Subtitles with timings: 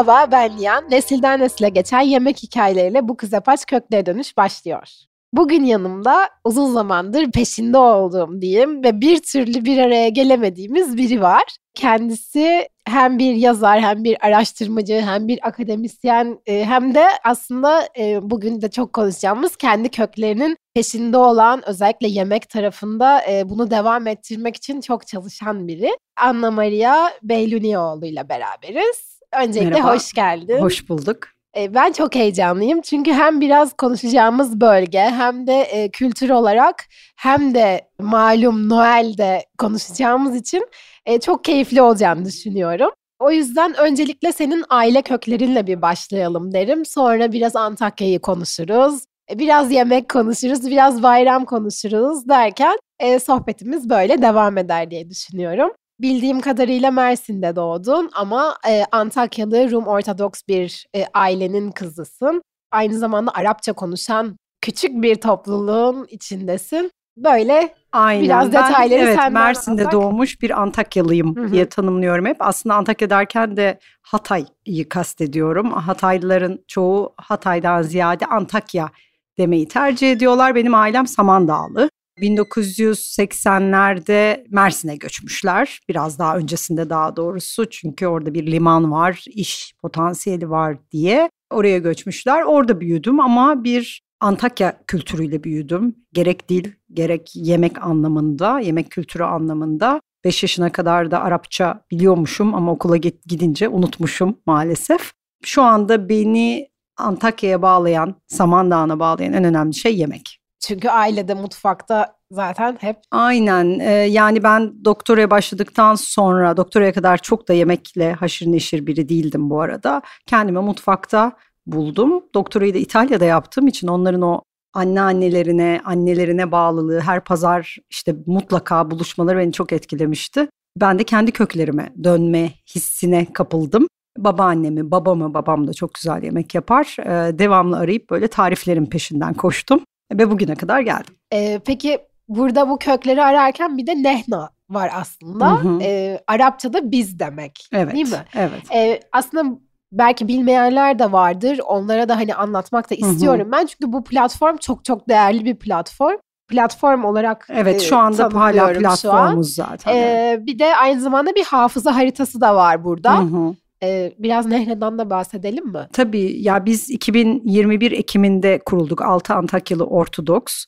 [0.00, 0.90] Merhaba ben Nihan.
[0.90, 4.88] Nesilden nesile geçen yemek hikayeleriyle bu kız yapaç köklere dönüş başlıyor.
[5.32, 11.42] Bugün yanımda uzun zamandır peşinde olduğum diyeyim ve bir türlü bir araya gelemediğimiz biri var.
[11.74, 18.30] Kendisi hem bir yazar hem bir araştırmacı hem bir akademisyen e, hem de aslında e,
[18.30, 24.56] bugün de çok konuşacağımız kendi köklerinin peşinde olan özellikle yemek tarafında e, bunu devam ettirmek
[24.56, 25.90] için çok çalışan biri.
[26.20, 29.19] Anna Maria Beylunioğlu ile beraberiz.
[29.38, 29.94] Öncelikle Merhaba.
[29.94, 30.58] hoş geldin.
[30.58, 31.18] Hoş bulduk.
[31.56, 36.84] E, Ben çok heyecanlıyım çünkü hem biraz konuşacağımız bölge hem de e, kültür olarak
[37.16, 40.68] hem de malum Noel'de konuşacağımız için
[41.06, 42.90] e, çok keyifli olacağını düşünüyorum.
[43.20, 46.86] O yüzden öncelikle senin aile köklerinle bir başlayalım derim.
[46.86, 49.04] Sonra biraz Antakya'yı konuşuruz.
[49.34, 55.70] Biraz yemek konuşuruz, biraz bayram konuşuruz derken e, sohbetimiz böyle devam eder diye düşünüyorum.
[56.02, 62.42] Bildiğim kadarıyla Mersin'de doğdun ama e, Antakyalı Rum Ortodoks bir e, ailenin kızısın.
[62.72, 66.90] Aynı zamanda Arapça konuşan küçük bir topluluğun içindesin.
[67.16, 68.24] Böyle Aynen.
[68.24, 69.92] Biraz Ben, detayları evet, senden Mersin'de alsak.
[69.92, 71.52] doğmuş bir Antakyalıyım Hı hı.
[71.52, 72.36] diye tanımlıyorum hep.
[72.40, 75.72] Aslında Antakya derken de Hatay'ı kastediyorum.
[75.72, 78.90] Hataylıların çoğu Hatay'dan ziyade Antakya
[79.38, 80.54] demeyi tercih ediyorlar.
[80.54, 81.90] Benim ailem Samandağlı.
[82.20, 85.80] 1980'lerde Mersin'e göçmüşler.
[85.88, 87.70] Biraz daha öncesinde daha doğrusu.
[87.70, 91.30] Çünkü orada bir liman var, iş potansiyeli var diye.
[91.50, 92.42] Oraya göçmüşler.
[92.42, 95.96] Orada büyüdüm ama bir Antakya kültürüyle büyüdüm.
[96.12, 100.00] Gerek dil, gerek yemek anlamında, yemek kültürü anlamında.
[100.24, 105.12] 5 yaşına kadar da Arapça biliyormuşum ama okula gidince unutmuşum maalesef.
[105.44, 110.39] Şu anda beni Antakya'ya bağlayan, Samandağ'ına bağlayan en önemli şey yemek.
[110.60, 117.48] Çünkü ailede mutfakta zaten hep Aynen Ee, yani ben doktoraya başladıktan sonra doktoraya kadar çok
[117.48, 120.02] da yemekle haşır neşir biri değildim bu arada.
[120.26, 121.32] Kendimi mutfakta
[121.66, 122.24] buldum.
[122.34, 124.42] Doktorayı da İtalya'da yaptığım için onların o
[124.74, 130.48] anneannelerine, annelerine bağlılığı her pazar işte mutlaka buluşmaları beni çok etkilemişti.
[130.76, 133.86] Ben de kendi köklerime dönme hissine kapıldım.
[134.18, 136.96] Babaannemi, babamı, babam da çok güzel yemek yapar.
[137.00, 139.80] Ee, devamlı arayıp böyle tariflerin peşinden koştum
[140.12, 141.14] ve bugüne kadar geldim.
[141.32, 141.98] e, peki
[142.28, 145.50] burada bu kökleri ararken bir de nehna var aslında.
[145.50, 145.78] Hı hı.
[145.82, 147.94] E, Arapçada biz demek Evet.
[147.94, 148.24] değil mi?
[148.34, 148.62] Evet.
[148.74, 149.58] E, aslında
[149.92, 151.60] belki bilmeyenler de vardır.
[151.66, 153.10] Onlara da hani anlatmak da Hı hı.
[153.10, 153.66] istiyorum ben.
[153.66, 156.16] Çünkü bu platform çok çok değerli bir platform.
[156.48, 158.94] Platform olarak Evet e, şu anda hala tanımlıyorum şu an.
[158.96, 159.92] platformumuz zaten.
[159.96, 160.40] evet.
[160.42, 163.18] E, bir de aynı zamanda bir hafıza haritası da var burada.
[163.18, 163.54] Hı hı.
[163.82, 165.88] E, biraz Nehre'den de bahsedelim mi?
[165.92, 170.64] Tabii ya biz 2021 Ekim'inde kurulduk 6 Antakyalı Ortodoks.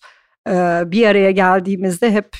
[0.48, 2.36] Ee, bir araya geldiğimizde hep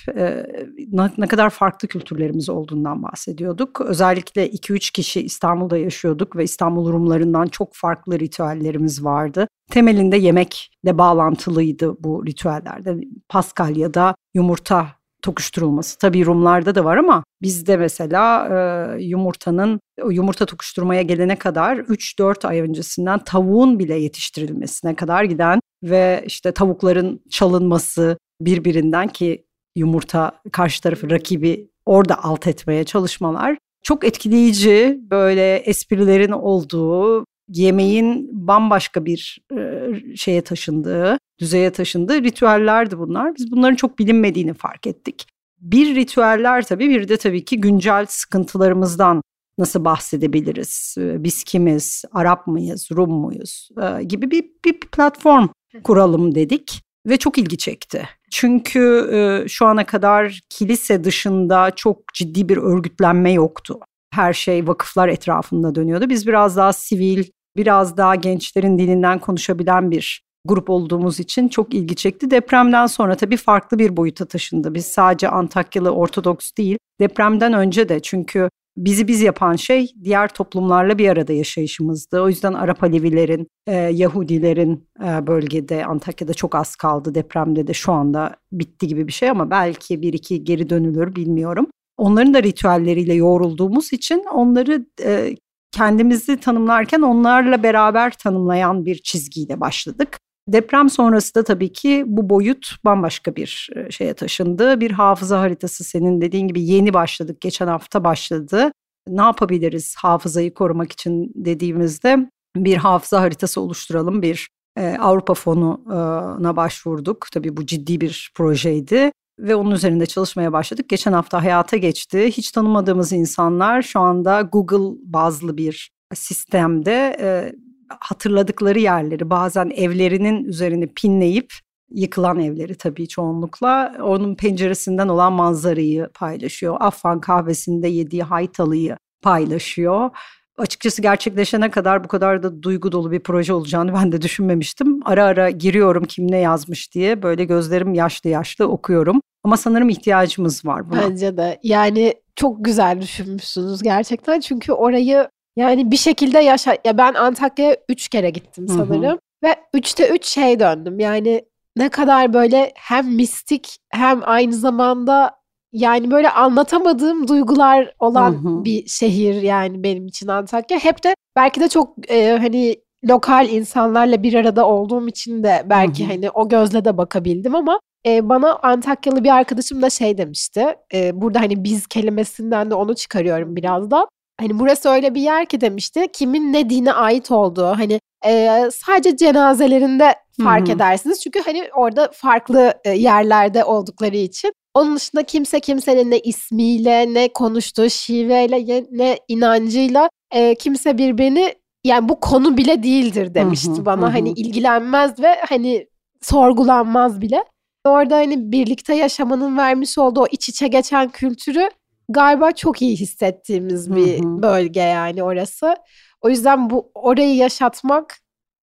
[1.19, 3.81] ne kadar farklı kültürlerimiz olduğundan bahsediyorduk.
[3.81, 9.49] Özellikle 2-3 kişi İstanbul'da yaşıyorduk ve İstanbul Rumlarından çok farklı ritüellerimiz vardı.
[9.71, 12.97] Temelinde yemekle bağlantılıydı bu ritüellerde.
[13.29, 14.87] Paskalya'da yumurta
[15.23, 15.99] tokuşturulması.
[15.99, 22.61] Tabii Rumlarda da var ama bizde mesela e, yumurtanın yumurta tokuşturmaya gelene kadar 3-4 ay
[22.61, 29.45] öncesinden tavuğun bile yetiştirilmesine kadar giden ve işte tavukların çalınması birbirinden ki
[29.77, 39.05] yumurta karşı tarafı rakibi orada alt etmeye çalışmalar çok etkileyici böyle esprilerin olduğu yemeğin bambaşka
[39.05, 43.35] bir e, şeye taşındığı, düzeye taşındığı ritüellerdi bunlar.
[43.37, 45.27] Biz bunların çok bilinmediğini fark ettik.
[45.61, 49.23] Bir ritüeller tabii bir de tabii ki güncel sıkıntılarımızdan
[49.59, 50.95] nasıl bahsedebiliriz?
[50.99, 52.05] E, Biz kimiz?
[52.13, 52.89] Arap mıyız?
[52.93, 53.69] Rum muyuz?
[53.83, 55.49] E, gibi bir, bir platform
[55.85, 58.09] kuralım dedik ve çok ilgi çekti.
[58.31, 63.81] Çünkü e, şu ana kadar kilise dışında çok ciddi bir örgütlenme yoktu.
[64.15, 66.09] Her şey vakıflar etrafında dönüyordu.
[66.09, 67.25] Biz biraz daha sivil,
[67.57, 72.31] biraz daha gençlerin dilinden konuşabilen bir grup olduğumuz için çok ilgi çekti.
[72.31, 74.75] Depremden sonra tabii farklı bir boyuta taşındı.
[74.75, 80.99] Biz sadece Antakyalı Ortodoks değil, depremden önce de çünkü bizi biz yapan şey diğer toplumlarla
[80.99, 82.21] bir arada yaşayışımızdı.
[82.21, 87.15] O yüzden Arap Alevilerin, e, Yahudilerin e, bölgede, Antakya'da çok az kaldı.
[87.15, 91.67] Depremde de şu anda bitti gibi bir şey ama belki bir iki geri dönülür bilmiyorum.
[91.97, 95.37] Onların da ritüelleriyle yoğrulduğumuz için onları e,
[95.73, 100.19] kendimizi tanımlarken onlarla beraber tanımlayan bir çizgiyle başladık.
[100.49, 104.81] Deprem sonrası da tabii ki bu boyut bambaşka bir e, şeye taşındı.
[104.81, 107.41] Bir hafıza haritası senin dediğin gibi yeni başladık.
[107.41, 108.73] Geçen hafta başladı.
[109.09, 114.23] Ne yapabiliriz hafızayı korumak için dediğimizde bir hafıza haritası oluşturalım.
[114.23, 114.49] Bir
[114.79, 117.27] e, Avrupa Fonu'na başvurduk.
[117.33, 120.89] Tabii bu ciddi bir projeydi ve onun üzerinde çalışmaya başladık.
[120.89, 122.27] Geçen hafta hayata geçti.
[122.27, 127.53] Hiç tanımadığımız insanlar şu anda Google bazlı bir sistemde e,
[128.01, 131.53] hatırladıkları yerleri bazen evlerinin üzerine pinleyip
[131.91, 136.77] yıkılan evleri tabii çoğunlukla onun penceresinden olan manzarayı paylaşıyor.
[136.81, 140.11] Afan kahvesinde yediği haytalıyı paylaşıyor.
[140.59, 145.01] Açıkçası gerçekleşene kadar bu kadar da duygu dolu bir proje olacağını ben de düşünmemiştim.
[145.05, 149.21] Ara ara giriyorum kim ne yazmış diye böyle gözlerim yaşlı yaşlı okuyorum.
[149.45, 151.01] Ama sanırım ihtiyacımız var buna.
[151.01, 151.61] Bence de.
[151.63, 154.41] Yani çok güzel düşünmüşsünüz gerçekten.
[154.41, 156.77] Çünkü orayı yani bir şekilde yaşa...
[156.85, 159.03] Ya ben Antakya'ya üç kere gittim sanırım.
[159.03, 159.19] Hı hı.
[159.45, 161.01] Ve üçte üç şey döndüm.
[161.01, 161.45] Yani
[161.77, 168.65] ne kadar böyle hem mistik hem aynı zamanda yani böyle anlatamadığım duygular olan hı hı.
[168.65, 170.79] bir şehir yani benim için Antakya.
[170.79, 172.77] Hep de belki de çok e, hani
[173.09, 176.13] lokal insanlarla bir arada olduğum için de belki hı hı.
[176.13, 180.67] hani o gözle de bakabildim ama e, bana Antakyalı bir arkadaşım da şey demişti.
[180.95, 184.07] E, burada hani biz kelimesinden de onu çıkarıyorum biraz da.
[184.43, 186.07] Hani burası öyle bir yer ki demişti.
[186.13, 190.77] Kimin ne dine ait olduğu hani e, sadece cenazelerinde fark Hı-hı.
[190.77, 191.21] edersiniz.
[191.23, 194.53] Çünkü hani orada farklı e, yerlerde oldukları için.
[194.75, 201.55] Onun dışında kimse kimsenin ne ismiyle, ne konuştuğu şiveyle, ne inancıyla e, kimse birbirini
[201.85, 204.07] yani bu konu bile değildir demişti hı hı, bana.
[204.07, 204.11] Hı.
[204.11, 205.87] Hani ilgilenmez ve hani
[206.23, 207.45] sorgulanmaz bile.
[207.85, 211.69] Orada hani birlikte yaşamanın vermiş olduğu o iç içe geçen kültürü
[212.09, 214.43] galiba çok iyi hissettiğimiz bir hı hı.
[214.43, 215.77] bölge yani orası.
[216.21, 218.17] O yüzden bu orayı yaşatmak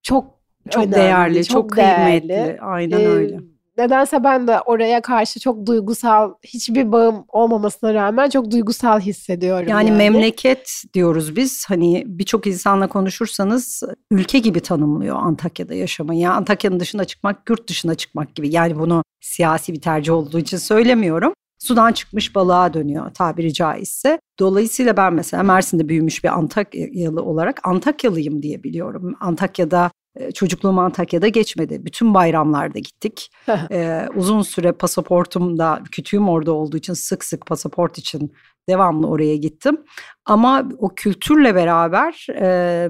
[0.03, 0.39] çok
[0.69, 2.29] çok önemli, değerli, çok, çok kıymetli.
[2.29, 2.61] Değerli.
[2.61, 3.39] Aynen ee, öyle.
[3.79, 9.67] Nedense ben de oraya karşı çok duygusal, hiçbir bağım olmamasına rağmen çok duygusal hissediyorum.
[9.67, 9.97] Yani, yani.
[9.97, 11.65] memleket diyoruz biz.
[11.67, 16.19] Hani birçok insanla konuşursanız ülke gibi tanımlıyor Antakya'da yaşamayı.
[16.19, 18.53] Yani Antakya'nın dışına çıkmak, yurt dışına çıkmak gibi.
[18.53, 24.19] Yani bunu siyasi bir tercih olduğu için söylemiyorum sudan çıkmış balığa dönüyor tabiri caizse.
[24.39, 29.15] Dolayısıyla ben mesela Mersin'de büyümüş bir Antakyalı olarak Antakyalıyım diye biliyorum.
[29.19, 31.85] Antakya'da e, çocukluğum Antakya'da geçmedi.
[31.85, 33.31] Bütün bayramlarda gittik.
[33.71, 35.57] ee, uzun süre pasaportum
[35.91, 38.33] kütüğüm orada olduğu için sık sık pasaport için
[38.69, 39.77] devamlı oraya gittim.
[40.25, 42.89] Ama o kültürle beraber, e,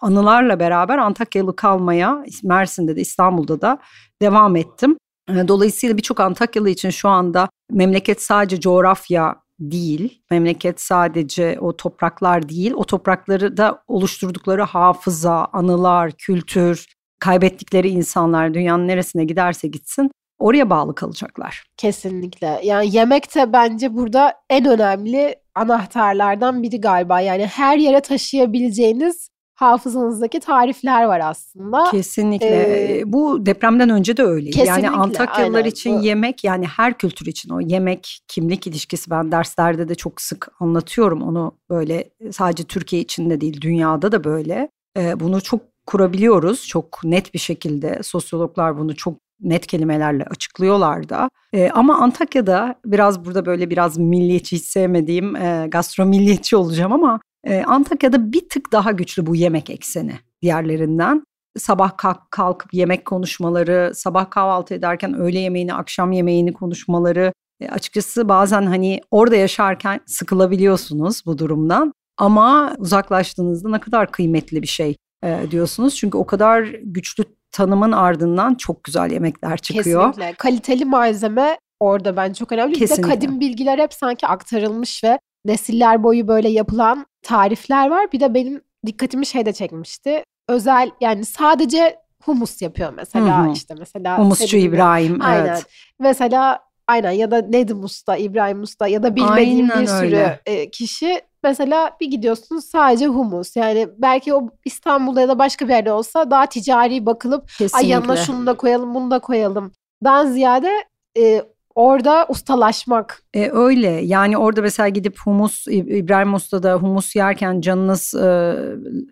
[0.00, 3.78] anılarla beraber Antakyalı kalmaya Mersin'de de İstanbul'da da
[4.22, 4.96] devam ettim.
[5.28, 12.72] Dolayısıyla birçok Antakyalı için şu anda memleket sadece coğrafya değil, memleket sadece o topraklar değil,
[12.72, 16.86] o toprakları da oluşturdukları hafıza, anılar, kültür,
[17.20, 21.64] kaybettikleri insanlar dünyanın neresine giderse gitsin oraya bağlı kalacaklar.
[21.76, 22.60] Kesinlikle.
[22.64, 27.20] Yani yemek de bence burada en önemli anahtarlardan biri galiba.
[27.20, 29.28] Yani her yere taşıyabileceğiniz
[29.62, 31.84] hafızanızdaki tarifler var aslında.
[31.90, 32.98] Kesinlikle.
[32.98, 34.56] Ee, bu depremden önce de öyleydi.
[34.56, 36.02] Kesinlikle, yani Antakyalılar aynen, için bu.
[36.02, 41.22] yemek yani her kültür için o yemek kimlik ilişkisi ben derslerde de çok sık anlatıyorum
[41.22, 44.68] onu böyle sadece Türkiye içinde değil dünyada da böyle.
[44.98, 51.28] Ee, bunu çok kurabiliyoruz çok net bir şekilde sosyologlar bunu çok net kelimelerle açıklıyorlar da.
[51.52, 57.62] E, ama Antakya'da biraz burada böyle biraz milliyetçi hiç sevmediğim e, gastromilliyetçi olacağım ama e,
[57.62, 61.24] Antakya'da bir tık daha güçlü bu yemek ekseni diğerlerinden.
[61.58, 67.32] Sabah kalk, kalkıp yemek konuşmaları, sabah kahvaltı ederken öğle yemeğini, akşam yemeğini konuşmaları.
[67.60, 71.92] E, açıkçası bazen hani orada yaşarken sıkılabiliyorsunuz bu durumdan.
[72.18, 75.94] Ama uzaklaştığınızda ne kadar kıymetli bir şey e, diyorsunuz.
[75.96, 80.12] Çünkü o kadar güçlü tanımın ardından çok güzel yemekler çıkıyor.
[80.12, 80.34] Kesinlikle.
[80.34, 82.72] Kaliteli malzeme orada ben çok önemli.
[82.72, 83.02] Kesinlikle.
[83.02, 88.12] Bir de kadim bilgiler hep sanki aktarılmış ve nesiller boyu böyle yapılan tarifler var.
[88.12, 90.24] Bir de benim dikkatimi şey de çekmişti.
[90.48, 93.52] Özel yani sadece humus yapıyor mesela Hı-hı.
[93.52, 94.18] işte mesela.
[94.18, 95.46] Humusçu İbrahim aynen.
[95.46, 95.66] evet.
[96.00, 100.70] Mesela aynen ya da Nedim Usta, İbrahim Usta ya da bilmediğim aynen bir sürü öyle.
[100.72, 103.56] kişi mesela bir gidiyorsunuz sadece humus.
[103.56, 107.78] Yani belki o İstanbul'da ya da başka bir yerde olsa daha ticari bakılıp Kesinlikle.
[107.78, 109.72] ay yanına şunu da koyalım bunu da koyalım.
[110.04, 110.70] Dan ziyade
[111.18, 111.42] e,
[111.74, 113.22] orada ustalaşmak.
[113.34, 118.56] E, öyle yani orada mesela gidip humus İbrahim Usta'da humus yerken canınız e,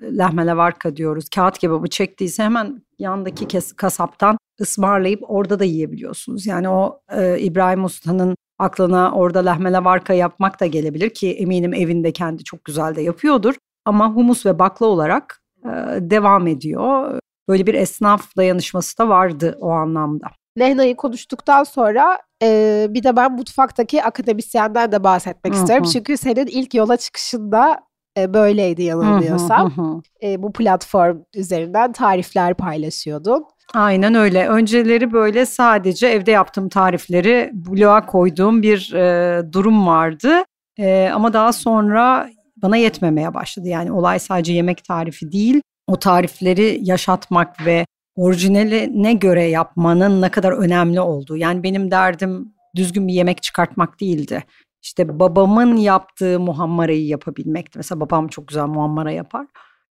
[0.02, 6.46] lahme lavarka diyoruz kağıt kebabı çektiyse hemen yandaki kes, kasaptan ısmarlayıp orada da yiyebiliyorsunuz.
[6.46, 12.12] Yani o e, İbrahim Usta'nın aklına orada lahme lavarka yapmak da gelebilir ki eminim evinde
[12.12, 13.54] kendi çok güzel de yapıyordur.
[13.84, 15.68] Ama humus ve bakla olarak e,
[16.00, 17.18] devam ediyor.
[17.48, 20.26] Böyle bir esnaf dayanışması da vardı o anlamda.
[20.58, 25.60] Lehna'yı konuştuktan sonra e, bir de ben mutfaktaki akademisyenden de bahsetmek Hı-hı.
[25.60, 25.86] istiyorum.
[25.92, 27.80] Çünkü senin ilk yola çıkışında
[28.18, 30.02] e, böyleydi yanılmıyorsam.
[30.22, 33.44] E, bu platform üzerinden tarifler paylaşıyordun.
[33.74, 34.48] Aynen öyle.
[34.48, 40.30] Önceleri böyle sadece evde yaptığım tarifleri bloğa koyduğum bir e, durum vardı.
[40.78, 43.68] E, ama daha sonra bana yetmemeye başladı.
[43.68, 47.86] Yani olay sadece yemek tarifi değil, o tarifleri yaşatmak ve
[48.20, 51.36] orijinaline göre yapmanın ne kadar önemli olduğu.
[51.36, 54.44] Yani benim derdim düzgün bir yemek çıkartmak değildi.
[54.82, 57.78] İşte babamın yaptığı muhammarayı yapabilmekti.
[57.78, 59.46] Mesela babam çok güzel muhammara yapar.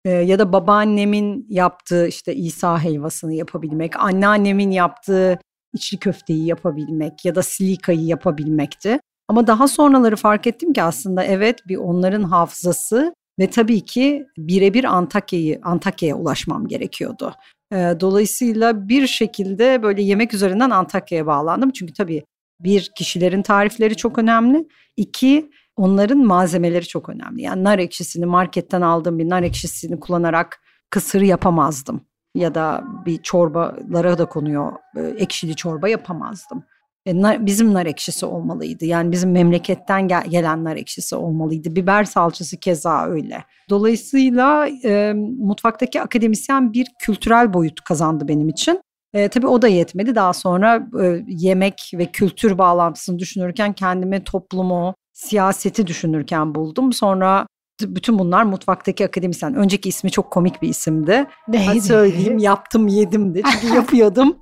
[0.04, 5.38] Ee, ya da babaannemin yaptığı işte İsa helvasını yapabilmek, anneannemin yaptığı
[5.74, 8.98] içli köfteyi yapabilmek ya da silikayı yapabilmekti.
[9.28, 14.84] Ama daha sonraları fark ettim ki aslında evet bir onların hafızası ve tabii ki birebir
[14.84, 17.32] Antakya'yı Antakya'ya ulaşmam gerekiyordu.
[17.72, 21.70] Dolayısıyla bir şekilde böyle yemek üzerinden Antakya'ya bağlandım.
[21.70, 22.24] Çünkü tabii
[22.60, 24.68] bir kişilerin tarifleri çok önemli.
[24.96, 27.42] İki onların malzemeleri çok önemli.
[27.42, 32.00] Yani nar ekşisini marketten aldığım bir nar ekşisini kullanarak kısır yapamazdım.
[32.34, 36.64] Ya da bir çorbalara da konuyor ekşili çorba yapamazdım.
[37.06, 38.84] E, bizim nar ekşisi olmalıydı.
[38.84, 41.76] Yani bizim memleketten gel- gelen nar ekşisi olmalıydı.
[41.76, 43.44] Biber salçası keza öyle.
[43.70, 48.80] Dolayısıyla e, mutfaktaki akademisyen bir kültürel boyut kazandı benim için.
[49.14, 50.14] E, tabii o da yetmedi.
[50.14, 56.92] Daha sonra e, yemek ve kültür bağlantısını düşünürken kendimi toplumu, siyaseti düşünürken buldum.
[56.92, 57.46] Sonra
[57.82, 59.54] bütün bunlar mutfaktaki akademisyen.
[59.54, 61.26] Önceki ismi çok komik bir isimdi.
[61.48, 61.70] Neydi?
[61.74, 63.42] Ben söyleyeyim yaptım yedimdi.
[63.52, 64.36] Çünkü yapıyordum,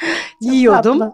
[0.40, 0.98] yiyordum.
[0.98, 1.12] Tatlı.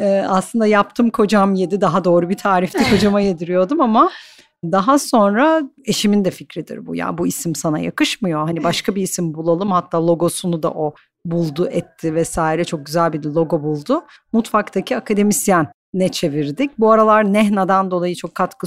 [0.00, 4.10] Ee, aslında yaptım kocam yedi daha doğru bir tarifti kocama yediriyordum ama
[4.64, 9.34] daha sonra eşimin de fikridir bu ya bu isim sana yakışmıyor hani başka bir isim
[9.34, 14.04] bulalım hatta logosunu da o buldu etti vesaire çok güzel bir logo buldu.
[14.32, 16.78] Mutfaktaki akademisyen ne çevirdik.
[16.78, 18.66] Bu aralar Nehna'dan dolayı çok katkı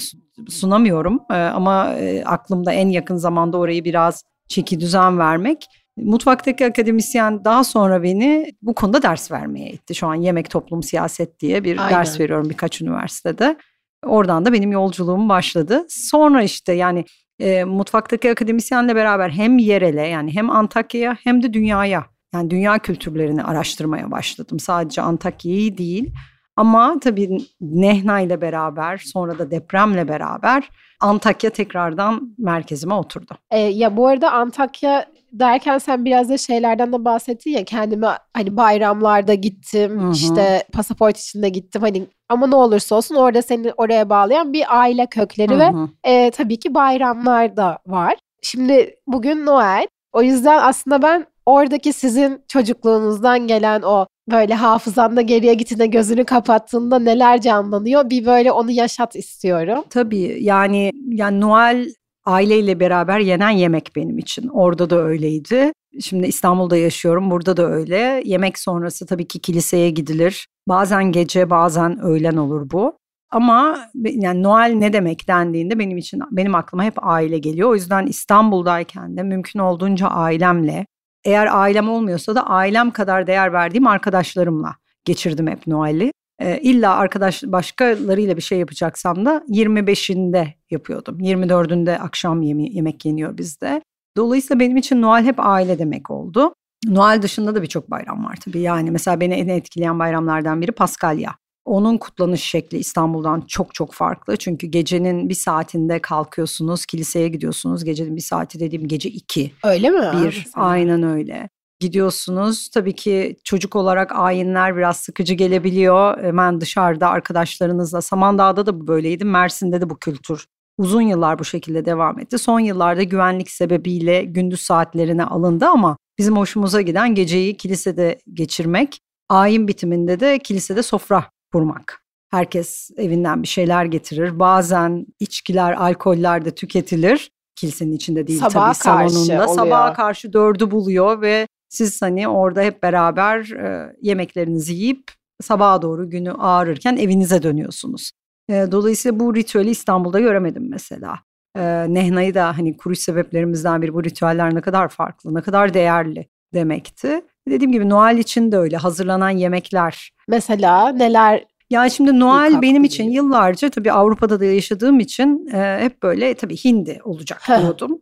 [0.49, 5.65] sunamıyorum ee, ama e, aklımda en yakın zamanda orayı biraz çeki düzen vermek.
[5.97, 9.95] Mutfaktaki akademisyen daha sonra beni bu konuda ders vermeye itti.
[9.95, 11.99] Şu an yemek toplum siyaset diye bir Aynen.
[11.99, 13.57] ders veriyorum birkaç üniversitede.
[14.05, 15.85] Oradan da benim yolculuğum başladı.
[15.89, 17.05] Sonra işte yani
[17.39, 23.43] e, mutfaktaki akademisyenle beraber hem yerele yani hem Antakya'ya hem de dünyaya yani dünya kültürlerini
[23.43, 24.59] araştırmaya başladım.
[24.59, 26.13] Sadece Antakya'yı değil
[26.55, 30.69] ama tabii Nehna ile beraber sonra da depremle beraber
[30.99, 33.33] Antakya tekrardan merkezime oturdu.
[33.51, 38.57] E, ya bu arada Antakya derken sen biraz da şeylerden de bahsettin ya kendime hani
[38.57, 40.11] bayramlarda gittim Hı-hı.
[40.11, 45.05] işte pasaport içinde gittim hani ama ne olursa olsun orada seni oraya bağlayan bir aile
[45.05, 45.89] kökleri Hı-hı.
[46.05, 48.15] ve e, tabii ki bayramlar da var.
[48.41, 55.53] Şimdi bugün Noel o yüzden aslında ben oradaki sizin çocukluğunuzdan gelen o böyle hafızanda geriye
[55.53, 59.83] gittiğinde gözünü kapattığında neler canlanıyor bir böyle onu yaşat istiyorum.
[59.89, 61.87] Tabii yani yani Noel
[62.25, 64.47] aileyle beraber yenen yemek benim için.
[64.47, 65.73] Orada da öyleydi.
[66.01, 67.31] Şimdi İstanbul'da yaşıyorum.
[67.31, 68.21] Burada da öyle.
[68.25, 70.47] Yemek sonrası tabii ki kiliseye gidilir.
[70.67, 72.97] Bazen gece, bazen öğlen olur bu.
[73.31, 77.69] Ama yani Noel ne demek dendiğinde benim için benim aklıma hep aile geliyor.
[77.69, 80.85] O yüzden İstanbul'dayken de mümkün olduğunca ailemle,
[81.25, 84.75] eğer ailem olmuyorsa da ailem kadar değer verdiğim arkadaşlarımla
[85.05, 86.11] geçirdim hep Noel'i.
[86.41, 91.19] E, illa arkadaş başkalarıyla bir şey yapacaksam da 25'inde yapıyordum.
[91.19, 93.81] 24'ünde akşam yeme- yemek yeniyor bizde.
[94.17, 96.53] Dolayısıyla benim için Noel hep aile demek oldu.
[96.85, 98.59] Noel dışında da birçok bayram var tabii.
[98.59, 101.35] Yani mesela beni en etkileyen bayramlardan biri Paskalya.
[101.65, 104.37] Onun kutlanış şekli İstanbul'dan çok çok farklı.
[104.37, 107.83] Çünkü gecenin bir saatinde kalkıyorsunuz, kiliseye gidiyorsunuz.
[107.83, 109.51] Gecenin bir saati dediğim gece iki.
[109.63, 110.11] Öyle mi?
[110.23, 111.49] Bir, aynen öyle
[111.81, 112.69] gidiyorsunuz.
[112.69, 116.23] Tabii ki çocuk olarak ayinler biraz sıkıcı gelebiliyor.
[116.23, 118.01] Hemen dışarıda arkadaşlarınızla.
[118.01, 119.25] Samandağ'da da bu böyleydi.
[119.25, 120.45] Mersin'de de bu kültür
[120.77, 122.37] uzun yıllar bu şekilde devam etti.
[122.37, 129.67] Son yıllarda güvenlik sebebiyle gündüz saatlerine alındı ama bizim hoşumuza giden geceyi kilisede geçirmek, ayin
[129.67, 132.01] bitiminde de kilisede sofra kurmak.
[132.31, 134.39] Herkes evinden bir şeyler getirir.
[134.39, 137.31] Bazen içkiler, alkoller de tüketilir.
[137.55, 139.33] Kilisenin içinde değil Sabaha tabii salonunda.
[139.33, 139.47] Oluyor.
[139.47, 145.11] Sabaha karşı dördü buluyor ve siz hani orada hep beraber e, yemeklerinizi yiyip
[145.41, 148.11] sabaha doğru günü ağrırken evinize dönüyorsunuz.
[148.49, 151.19] E, dolayısıyla bu ritüeli İstanbul'da göremedim mesela.
[151.57, 151.61] E,
[151.93, 157.21] Nehna'yı da hani kuruş sebeplerimizden biri bu ritüeller ne kadar farklı, ne kadar değerli demekti.
[157.47, 160.11] Dediğim gibi Noel için de öyle hazırlanan yemekler.
[160.27, 166.03] Mesela neler ya şimdi Noel benim için yıllarca tabii Avrupa'da da yaşadığım için e, hep
[166.03, 168.01] böyle tabii hindi olacak diyordum.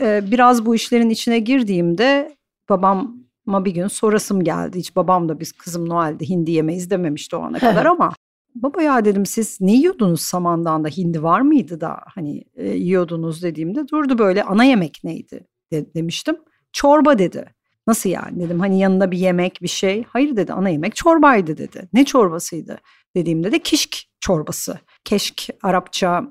[0.00, 2.37] e, biraz bu işlerin içine girdiğimde
[2.68, 4.78] babama bir gün sorasım geldi.
[4.78, 8.12] Hiç babam da biz kızım Noel'de hindi yemeyiz dememişti o ana kadar ama
[8.54, 13.42] baba ya dedim siz ne yiyordunuz samandan da hindi var mıydı da hani e, yiyordunuz
[13.42, 16.36] dediğimde durdu böyle ana yemek neydi de, demiştim.
[16.72, 17.54] Çorba dedi.
[17.86, 20.04] Nasıl yani dedim hani yanında bir yemek bir şey.
[20.08, 21.88] Hayır dedi ana yemek çorbaydı dedi.
[21.92, 22.78] Ne çorbasıydı
[23.16, 24.78] dediğimde de kişk çorbası.
[25.04, 26.24] Keşk Arapça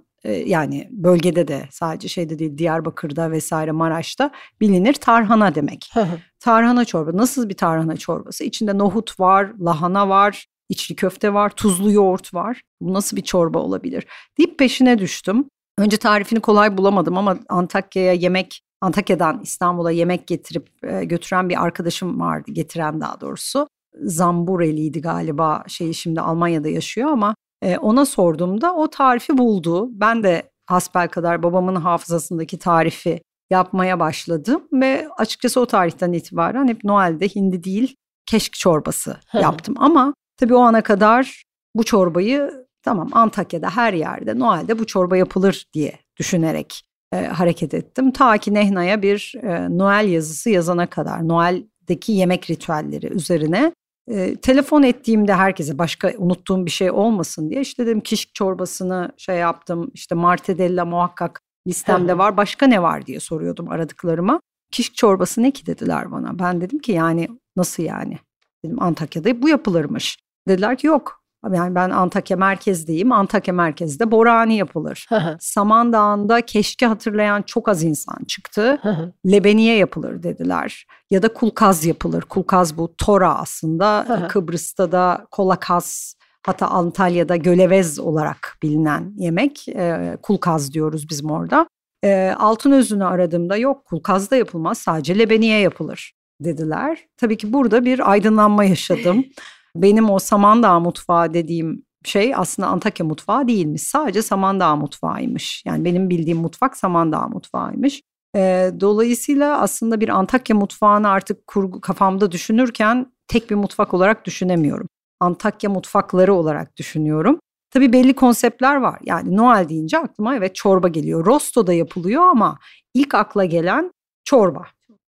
[0.46, 4.32] yani bölgede de sadece şeyde değil Diyarbakır'da vesaire Maraş'ta
[4.62, 5.92] bilinir tarhana demek.
[6.40, 8.44] tarhana çorba nasıl bir tarhana çorbası?
[8.44, 12.62] İçinde nohut var, lahana var, içli köfte var, tuzlu yoğurt var.
[12.82, 14.06] Bu nasıl bir çorba olabilir?
[14.38, 15.46] Deyip peşine düştüm.
[15.78, 20.70] Önce tarifini kolay bulamadım ama Antakya'ya yemek Antakya'dan İstanbul'a yemek getirip
[21.04, 23.68] götüren bir arkadaşım vardı, getiren daha doğrusu.
[24.02, 29.90] Zambureli'ydi galiba şeyi şimdi Almanya'da yaşıyor ama e, ona sorduğumda o tarifi buldu.
[29.92, 36.84] Ben de hasbel kadar babamın hafızasındaki tarifi yapmaya başladım ve açıkçası o tarihten itibaren hep
[36.84, 37.96] Noel'de hindi değil
[38.26, 39.76] keşk çorbası yaptım.
[39.78, 41.44] Ama tabii o ana kadar
[41.76, 46.84] bu çorbayı tamam Antakya'da her yerde Noel'de bu çorba yapılır diye düşünerek
[47.14, 48.12] e, hareket ettim.
[48.12, 53.74] Ta ki Nehna'ya bir e, Noel yazısı yazana kadar Noel'deki yemek ritüelleri üzerine
[54.08, 59.38] e, telefon ettiğimde herkese başka unuttuğum bir şey olmasın diye işte dedim kişk çorbasını şey
[59.38, 64.42] yaptım işte martedella muhakkak listemde var başka ne var diye soruyordum aradıklarıma.
[64.72, 66.40] Kişk çorbası ne ki dediler bana.
[66.40, 68.20] Ben dedim ki yani nasıl yani?
[68.66, 70.18] Dedim Antakya'da bu yapılırmış.
[70.48, 71.22] Dediler ki yok
[71.54, 73.12] yani ben Antakya merkezdeyim.
[73.12, 75.08] Antakya merkezde borani yapılır.
[75.40, 78.80] Samandağ'ında keşke hatırlayan çok az insan çıktı.
[79.26, 80.86] Lebeniye yapılır dediler.
[81.10, 82.22] Ya da kulkaz yapılır.
[82.22, 84.06] Kulkaz bu tora aslında.
[84.28, 86.16] Kıbrıs'ta da kolakaz
[86.46, 89.68] hatta Antalya'da gölevez olarak bilinen yemek.
[89.68, 91.68] E, kulkaz diyoruz bizim orada.
[92.04, 97.00] E, altın özünü aradığımda yok kulkaz da yapılmaz sadece lebeniye yapılır dediler.
[97.18, 99.26] Tabii ki burada bir aydınlanma yaşadım.
[99.82, 103.82] benim o Samandağ mutfağı dediğim şey aslında Antakya mutfağı değilmiş.
[103.82, 105.64] Sadece Samandağ mutfağıymış.
[105.66, 108.02] Yani benim bildiğim mutfak Samandağ mutfağıymış.
[108.36, 114.88] E, dolayısıyla aslında bir Antakya mutfağını artık kurgu kafamda düşünürken tek bir mutfak olarak düşünemiyorum.
[115.20, 117.40] Antakya mutfakları olarak düşünüyorum.
[117.72, 119.00] Tabii belli konseptler var.
[119.04, 121.26] Yani Noel deyince aklıma evet çorba geliyor.
[121.26, 122.58] Rosto da yapılıyor ama
[122.94, 123.92] ilk akla gelen
[124.26, 124.64] çorba.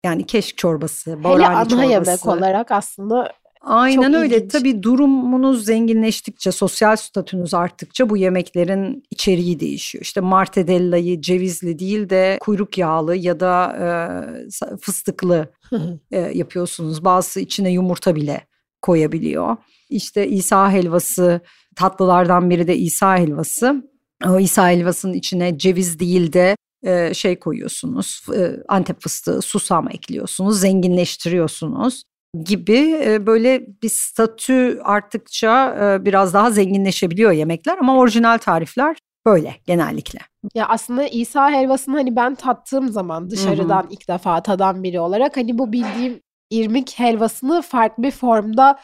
[0.05, 1.91] Yani keşk çorbası, borani Hele ana çorbası.
[1.91, 3.33] yemek olarak aslında
[3.67, 4.35] Aynen Çok öyle.
[4.37, 4.51] Ilginç.
[4.51, 10.01] Tabii durumunuz zenginleştikçe, sosyal statünüz arttıkça bu yemeklerin içeriği değişiyor.
[10.01, 15.51] İşte martedellayı cevizli değil de kuyruk yağlı ya da e, fıstıklı
[16.11, 17.05] e, yapıyorsunuz.
[17.05, 18.47] Bazısı içine yumurta bile
[18.81, 19.57] koyabiliyor.
[19.89, 21.41] İşte İsa helvası
[21.75, 23.83] tatlılardan biri de İsa helvası.
[24.25, 26.55] O İsa helvasının içine ceviz değil de
[27.13, 28.25] şey koyuyorsunuz.
[28.67, 32.03] Antep fıstığı, susam ekliyorsunuz, zenginleştiriyorsunuz
[32.43, 40.19] gibi böyle bir statü arttıkça biraz daha zenginleşebiliyor yemekler ama orijinal tarifler böyle genellikle.
[40.55, 43.91] Ya aslında İsa helvasını hani ben tattığım zaman dışarıdan Hı-hı.
[43.91, 48.79] ilk defa tadan biri olarak hani bu bildiğim irmik helvasını farklı bir formda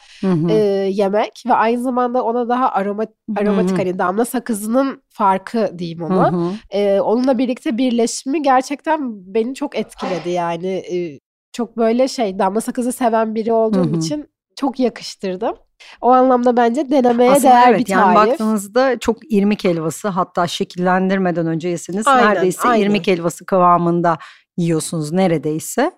[0.50, 0.54] e,
[0.92, 6.52] yemek ve aynı zamanda ona daha aromat, aromatik hani damla sakızının farkı diyeyim ona.
[6.70, 9.00] E, onunla birlikte birleşimi gerçekten
[9.34, 10.66] beni çok etkiledi yani.
[10.68, 11.18] E,
[11.54, 13.96] çok böyle şey damla sakızı seven biri olduğum Hı-hı.
[13.96, 15.56] için çok yakıştırdım.
[16.00, 18.16] O anlamda bence denemeye Aslında değer evet, bir tarif.
[18.16, 22.84] Yani baktığınızda çok irmik helvası hatta şekillendirmeden önce yeseniz aynen, neredeyse aynen.
[22.84, 24.18] irmik helvası kıvamında
[24.56, 25.92] yiyorsunuz neredeyse.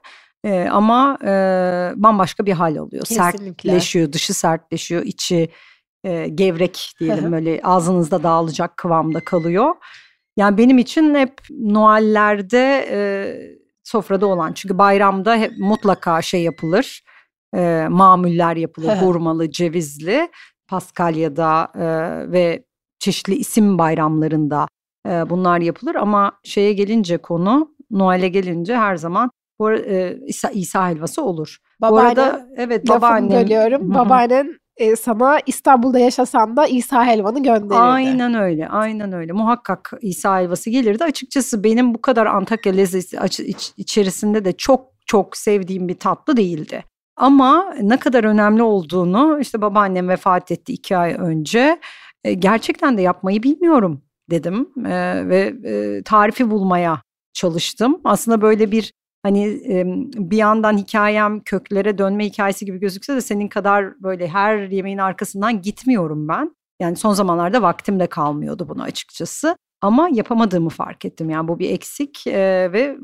[0.45, 1.31] Ee, ama e,
[1.97, 2.77] bambaşka bir hal.
[2.91, 3.15] Kesinlikle.
[3.15, 5.49] Sertleşiyor, dışı sertleşiyor, içi
[6.05, 9.75] e, gevrek diyelim böyle ağzınızda dağılacak kıvamda kalıyor.
[10.37, 12.99] Yani benim için hep Noel'lerde e,
[13.87, 14.53] sofrada olan.
[14.53, 17.03] Çünkü bayramda hep mutlaka şey yapılır.
[17.55, 18.97] E, mamuller yapılır.
[18.97, 20.29] hurmalı, cevizli.
[20.69, 21.87] Paskalya'da e,
[22.33, 22.65] ve
[22.99, 24.67] çeşitli isim bayramlarında
[25.09, 25.95] e, bunlar yapılır.
[25.95, 31.57] Ama şeye gelince konu, Noel'e gelince her zaman bu e, İsa, İsa helvası olur.
[31.81, 33.45] Babaanne, bu arada evet babaannem.
[33.45, 33.95] bölüyorum.
[33.95, 37.75] Babaannen e, sana İstanbul'da yaşasan da İsa helvanı gönderirdi.
[37.75, 39.33] Aynen öyle, aynen öyle.
[39.33, 41.05] Muhakkak İsa helvası gelirdi.
[41.05, 46.85] Açıkçası benim bu kadar Antakya lezzeti iç, içerisinde de çok çok sevdiğim bir tatlı değildi.
[47.17, 51.81] Ama ne kadar önemli olduğunu işte babaannem vefat etti iki ay önce.
[52.25, 58.01] E, gerçekten de yapmayı bilmiyorum dedim e, ve e, tarifi bulmaya çalıştım.
[58.05, 58.93] Aslında böyle bir
[59.27, 59.61] hani
[60.15, 65.63] bir yandan hikayem köklere dönme hikayesi gibi gözükse de senin kadar böyle her yemeğin arkasından
[65.63, 66.57] gitmiyorum ben.
[66.81, 69.57] Yani son zamanlarda vaktim de kalmıyordu buna açıkçası.
[69.81, 71.31] Ama yapamadığımı fark ettim.
[71.31, 72.97] Yani bu bir eksik ve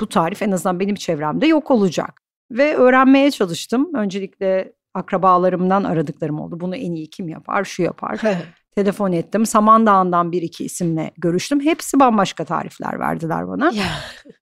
[0.00, 2.22] bu tarif en azından benim çevremde yok olacak.
[2.50, 3.94] Ve öğrenmeye çalıştım.
[3.94, 6.60] Öncelikle akrabalarımdan aradıklarım oldu.
[6.60, 8.20] Bunu en iyi kim yapar, şu yapar
[8.76, 9.46] telefon ettim.
[9.46, 11.60] Samandağ'ından bir iki isimle görüştüm.
[11.60, 13.72] Hepsi bambaşka tarifler verdiler bana.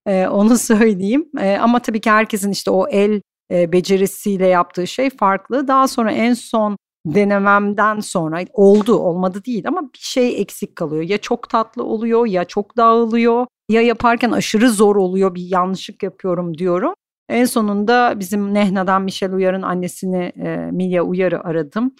[0.06, 1.28] Ee, onu söyleyeyim.
[1.40, 3.20] Ee, ama tabii ki herkesin işte o el
[3.50, 5.68] e, becerisiyle yaptığı şey farklı.
[5.68, 11.02] Daha sonra en son denememden sonra oldu olmadı değil ama bir şey eksik kalıyor.
[11.02, 16.58] Ya çok tatlı oluyor ya çok dağılıyor ya yaparken aşırı zor oluyor bir yanlışlık yapıyorum
[16.58, 16.94] diyorum.
[17.28, 21.94] En sonunda bizim Nehna'dan Michel Uyar'ın annesini e, Milya Uyar'ı aradım.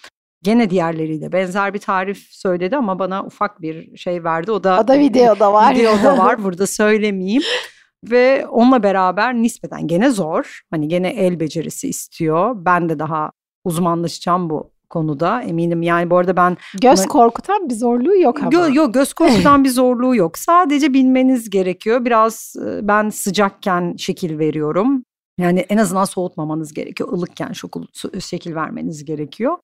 [0.45, 4.51] Gene diğerleriyle benzer bir tarif söyledi ama bana ufak bir şey verdi.
[4.51, 5.75] O da, o da videoda var.
[5.75, 7.41] Videoda var burada söylemeyeyim.
[8.03, 10.61] Ve onunla beraber nispeten gene zor.
[10.71, 12.55] Hani gene el becerisi istiyor.
[12.55, 13.31] Ben de daha
[13.63, 15.81] uzmanlaşacağım bu konuda eminim.
[15.81, 16.57] Yani bu arada ben...
[16.81, 17.07] Göz buna...
[17.07, 18.51] korkutan bir zorluğu yok ama.
[18.53, 20.37] Yok yo, göz korkutan bir zorluğu yok.
[20.37, 22.05] Sadece bilmeniz gerekiyor.
[22.05, 25.03] Biraz ben sıcakken şekil veriyorum.
[25.39, 27.17] Yani en azından soğutmamanız gerekiyor.
[27.17, 27.85] Ilıkken şokul,
[28.19, 29.57] şekil vermeniz gerekiyor.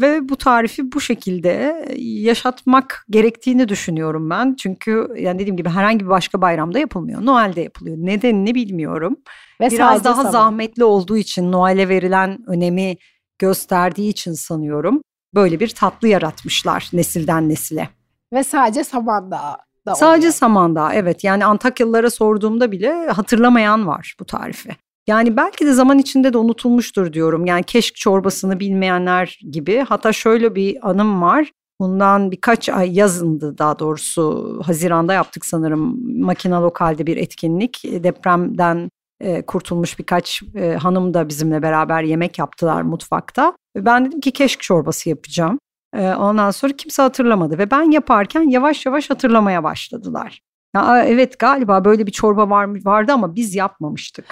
[0.00, 4.54] Ve bu tarifi bu şekilde yaşatmak gerektiğini düşünüyorum ben.
[4.54, 7.26] Çünkü yani dediğim gibi herhangi bir başka bayramda yapılmıyor.
[7.26, 7.96] Noel'de yapılıyor.
[7.96, 9.16] Nedenini bilmiyorum.
[9.60, 10.32] Ve Biraz daha sabah.
[10.32, 12.96] zahmetli olduğu için Noel'e verilen önemi
[13.38, 15.02] gösterdiği için sanıyorum.
[15.34, 17.88] Böyle bir tatlı yaratmışlar nesilden nesile.
[18.32, 19.56] Ve sadece Samandağ
[19.86, 20.32] da Sadece oluyor.
[20.32, 24.70] Samandağ evet yani Antakyalılara sorduğumda bile hatırlamayan var bu tarifi.
[25.08, 27.46] Yani belki de zaman içinde de unutulmuştur diyorum.
[27.46, 29.84] Yani keşk çorbasını bilmeyenler gibi.
[29.88, 31.52] Hatta şöyle bir anım var.
[31.80, 34.54] Bundan birkaç ay yazındı daha doğrusu.
[34.64, 37.82] Haziranda yaptık sanırım makina lokalde bir etkinlik.
[37.84, 38.90] Depremden
[39.20, 43.56] e, kurtulmuş birkaç e, hanım da bizimle beraber yemek yaptılar mutfakta.
[43.76, 45.58] Ben dedim ki keşk çorbası yapacağım.
[45.94, 50.40] E, ondan sonra kimse hatırlamadı ve ben yaparken yavaş yavaş hatırlamaya başladılar.
[50.74, 54.24] Ya, evet galiba böyle bir çorba var vardı ama biz yapmamıştık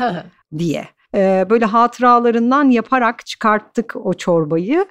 [0.59, 0.89] diye.
[1.15, 4.87] Ee, böyle hatıralarından yaparak çıkarttık o çorbayı.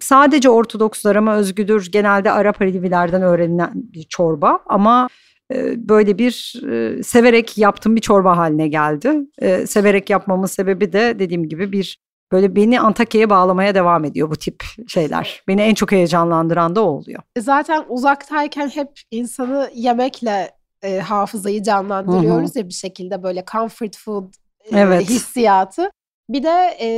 [0.00, 1.90] Sadece Ortodokslara mı özgüdür?
[1.92, 5.08] Genelde Arap Alevilerden öğrenilen bir çorba ama
[5.52, 9.12] e, böyle bir e, severek yaptığım bir çorba haline geldi.
[9.38, 11.98] E, severek yapmamın sebebi de dediğim gibi bir
[12.32, 15.42] böyle beni Antakya'ya bağlamaya devam ediyor bu tip şeyler.
[15.48, 17.22] Beni en çok heyecanlandıran da o oluyor.
[17.38, 20.50] Zaten uzaktayken hep insanı yemekle
[20.82, 22.58] e, hafızayı canlandırıyoruz Hı-hı.
[22.58, 25.10] ya bir şekilde böyle comfort food e, evet.
[25.10, 25.90] hissiyatı.
[26.30, 26.90] Bir de e,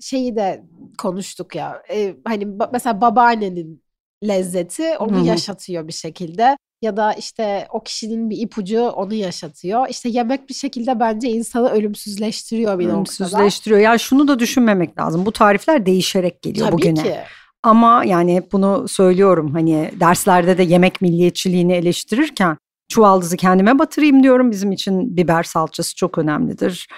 [0.00, 0.64] şeyi de
[0.98, 3.82] konuştuk ya e, hani ba- mesela babaannenin
[4.28, 5.26] lezzeti onu Hı-hı.
[5.26, 9.86] yaşatıyor bir şekilde ya da işte o kişinin bir ipucu onu yaşatıyor.
[9.88, 12.98] İşte yemek bir şekilde bence insanı ölümsüzleştiriyor bir ölümsüzleştiriyor.
[12.98, 13.42] noktada.
[13.42, 13.80] Ölümsüzleştiriyor.
[13.80, 15.26] Ya şunu da düşünmemek lazım.
[15.26, 17.02] Bu tarifler değişerek geliyor Tabii bugüne.
[17.02, 17.16] Ki.
[17.62, 22.56] Ama yani hep bunu söylüyorum hani derslerde de yemek milliyetçiliğini eleştirirken
[22.90, 24.50] çuvaldızı kendime batırayım diyorum.
[24.50, 26.88] Bizim için biber salçası çok önemlidir.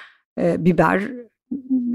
[0.40, 1.02] E, biber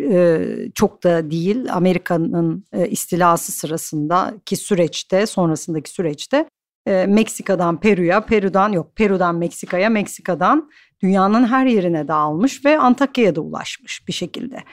[0.01, 0.41] e,
[0.75, 6.45] çok da değil Amerika'nın e, istilası sırasındaki süreçte sonrasındaki süreçte
[6.87, 10.69] e, Meksika'dan Peru'ya, Peru'dan yok Peru'dan Meksika'ya, Meksika'dan
[11.03, 14.63] dünyanın her yerine dağılmış ve Antakya'ya da ulaşmış bir şekilde.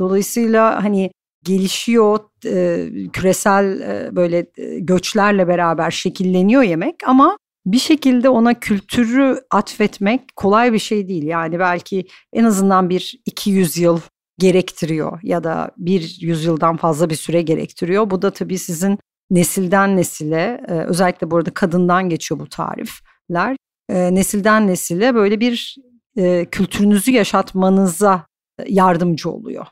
[0.00, 1.10] Dolayısıyla hani
[1.44, 9.40] gelişiyor e, küresel e, böyle e, göçlerle beraber şekilleniyor yemek ama bir şekilde ona kültürü
[9.50, 11.22] atfetmek kolay bir şey değil.
[11.22, 14.00] Yani belki en azından bir 200 yıl
[14.38, 18.10] gerektiriyor ya da bir yüzyıldan fazla bir süre gerektiriyor.
[18.10, 18.98] Bu da tabii sizin
[19.30, 23.56] nesilden nesile e, özellikle burada kadından geçiyor bu tarifler.
[23.88, 25.76] E, nesilden nesile böyle bir
[26.16, 28.26] e, kültürünüzü yaşatmanıza
[28.66, 29.66] yardımcı oluyor.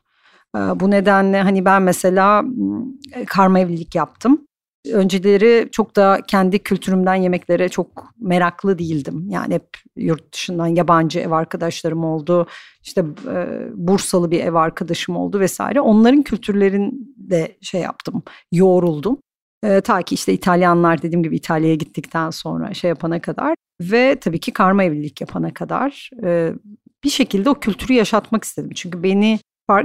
[0.75, 2.45] Bu nedenle hani ben mesela
[3.27, 4.46] karma evlilik yaptım
[4.93, 9.27] önceleri çok da kendi kültürümden yemeklere çok meraklı değildim.
[9.31, 12.47] Yani hep yurt dışından yabancı ev arkadaşlarım oldu.
[12.83, 15.81] İşte e, Bursalı bir ev arkadaşım oldu vesaire.
[15.81, 18.23] Onların kültürlerinde şey yaptım,
[18.53, 19.19] yoğruldum.
[19.65, 24.41] E, ta ki işte İtalyanlar dediğim gibi İtalya'ya gittikten sonra şey yapana kadar ve tabii
[24.41, 26.53] ki karma evlilik yapana kadar e,
[27.05, 28.71] bir şekilde o kültürü yaşatmak istedim.
[28.75, 29.39] Çünkü beni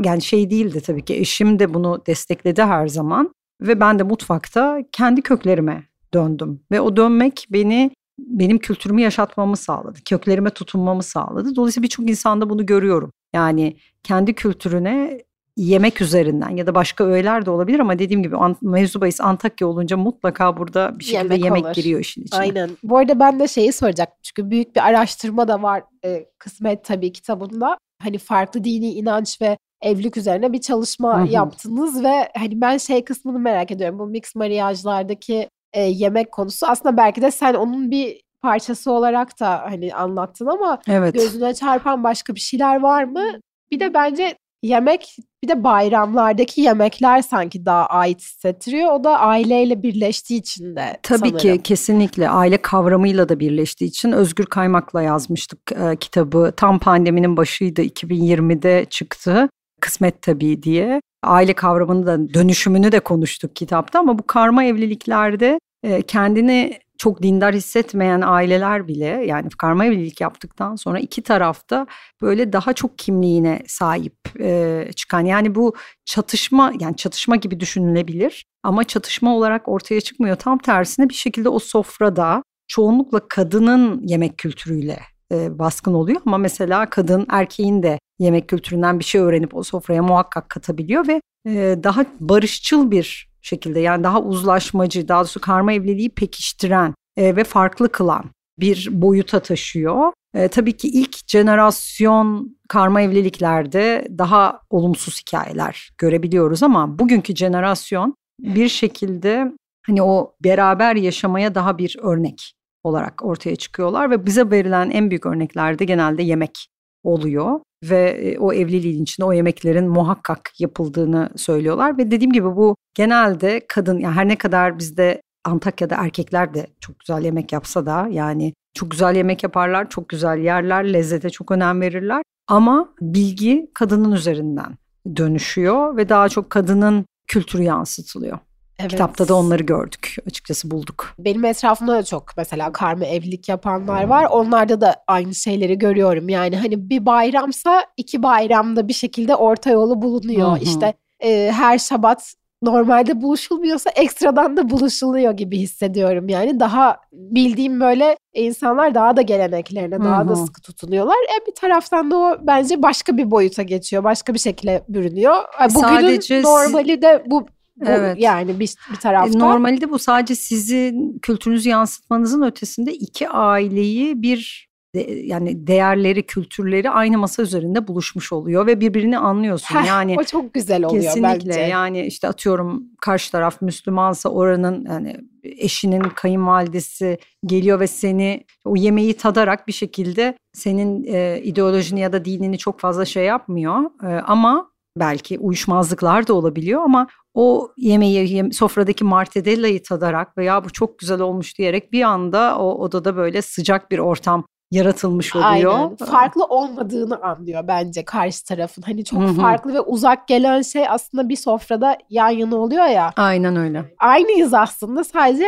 [0.03, 3.33] yani şey değildi tabii ki eşim de bunu destekledi her zaman.
[3.61, 6.61] Ve ben de mutfakta kendi köklerime döndüm.
[6.71, 9.99] Ve o dönmek beni benim kültürümü yaşatmamı sağladı.
[10.05, 11.55] Köklerime tutunmamı sağladı.
[11.55, 13.11] Dolayısıyla birçok insanda bunu görüyorum.
[13.33, 15.21] Yani kendi kültürüne
[15.57, 19.97] yemek üzerinden ya da başka öğeler de olabilir ama dediğim gibi mevzu bahis Antakya olunca
[19.97, 22.39] mutlaka burada bir şekilde yemek, yemek giriyor işin içine.
[22.39, 22.69] Aynen.
[22.83, 27.11] Bu arada ben de şeyi soracaktım çünkü büyük bir araştırma da var e, kısmet tabii
[27.11, 27.77] kitabında.
[28.01, 31.31] Hani farklı dini inanç ve evlilik üzerine bir çalışma Hı-hı.
[31.31, 33.99] yaptınız ve hani ben şey kısmını merak ediyorum.
[33.99, 39.61] Bu mix mariyajlardaki e, yemek konusu aslında belki de sen onun bir parçası olarak da
[39.61, 41.13] hani anlattın ama evet.
[41.13, 43.25] gözüne çarpan başka bir şeyler var mı?
[43.71, 48.91] Bir de bence yemek bir de bayramlardaki yemekler sanki daha ait hissettiriyor.
[48.91, 51.37] O da aileyle birleştiği için de Tabii sanırım.
[51.37, 56.53] ki kesinlikle aile kavramıyla da birleştiği için Özgür Kaymak'la yazmıştık e, kitabı.
[56.57, 59.49] Tam pandeminin başıydı 2020'de çıktı.
[59.81, 61.01] Kısmet tabii diye.
[61.23, 67.55] aile kavramını da dönüşümünü de konuştuk kitapta ama bu karma evliliklerde e, kendini çok dindar
[67.55, 71.87] hissetmeyen aileler bile yani karma evlilik yaptıktan sonra iki tarafta
[72.21, 78.83] böyle daha çok kimliğine sahip e, çıkan yani bu çatışma yani çatışma gibi düşünülebilir ama
[78.83, 80.35] çatışma olarak ortaya çıkmıyor.
[80.35, 84.99] Tam tersine bir şekilde o sofrada çoğunlukla kadının yemek kültürüyle
[85.31, 90.03] e, baskın oluyor ama mesela kadın erkeğin de yemek kültüründen bir şey öğrenip o sofraya
[90.03, 96.09] muhakkak katabiliyor ve e, daha barışçıl bir şekilde yani daha uzlaşmacı daha doğrusu karma evliliği
[96.09, 98.25] pekiştiren e, ve farklı kılan
[98.59, 100.11] bir boyuta taşıyor.
[100.35, 108.69] E, tabii ki ilk jenerasyon karma evliliklerde daha olumsuz hikayeler görebiliyoruz ama bugünkü jenerasyon bir
[108.69, 109.51] şekilde
[109.87, 112.53] hani o beraber yaşamaya daha bir örnek
[112.83, 116.67] olarak ortaya çıkıyorlar ve bize verilen en büyük örneklerde genelde yemek
[117.03, 122.75] oluyor ve e, o evliliğin içinde o yemeklerin muhakkak yapıldığını söylüyorlar ve dediğim gibi bu
[122.93, 128.07] genelde kadın yani her ne kadar bizde Antakya'da erkekler de çok güzel yemek yapsa da
[128.11, 134.11] yani çok güzel yemek yaparlar, çok güzel yerler, lezzete çok önem verirler ama bilgi kadının
[134.11, 134.77] üzerinden
[135.15, 138.39] dönüşüyor ve daha çok kadının kültürü yansıtılıyor.
[138.81, 138.91] Evet.
[138.91, 140.15] Kitapta da onları gördük.
[140.27, 141.13] Açıkçası bulduk.
[141.19, 144.25] Benim etrafımda da çok mesela karma evlilik yapanlar var.
[144.31, 146.29] Onlarda da aynı şeyleri görüyorum.
[146.29, 150.49] Yani hani bir bayramsa iki bayramda bir şekilde orta yolu bulunuyor.
[150.49, 150.59] Hı hı.
[150.59, 156.29] İşte e, her şabat normalde buluşulmuyorsa ekstradan da buluşuluyor gibi hissediyorum.
[156.29, 160.03] Yani daha bildiğim böyle insanlar daha da geleneklerine Hı-hı.
[160.03, 161.15] daha da sıkı tutunuyorlar.
[161.15, 164.03] E bir taraftan da o bence başka bir boyuta geçiyor.
[164.03, 165.35] Başka bir şekilde bürünüyor.
[165.75, 167.45] Bugünün Sadece normali de bu
[167.81, 168.19] bu evet.
[168.19, 169.37] yani bir, bir tarafta.
[169.37, 176.89] E, normalde bu sadece sizin kültürünüzü yansıtmanızın ötesinde iki aileyi bir de, yani değerleri, kültürleri
[176.89, 179.75] aynı masa üzerinde buluşmuş oluyor ve birbirini anlıyorsun.
[179.75, 181.49] Heh, yani o çok güzel oluyor kesinlikle.
[181.49, 181.59] bence.
[181.59, 189.13] Yani işte atıyorum karşı taraf Müslümansa oranın yani eşinin kayınvalidesi geliyor ve seni o yemeği
[189.13, 193.81] tadarak bir şekilde senin e, ideolojini ya da dinini çok fazla şey yapmıyor.
[194.03, 200.99] E, ama belki uyuşmazlıklar da olabiliyor ama o yemeği sofradaki martedellayı tadarak veya bu çok
[200.99, 205.73] güzel olmuş diyerek bir anda o odada böyle sıcak bir ortam yaratılmış oluyor.
[205.73, 205.95] Aynen.
[205.95, 208.81] Farklı olmadığını anlıyor bence karşı tarafın.
[208.81, 209.33] Hani çok Hı-hı.
[209.33, 213.13] farklı ve uzak gelen şey aslında bir sofrada yan yana oluyor ya.
[213.17, 213.95] Aynen öyle.
[213.99, 215.45] Aynıyız aslında sadece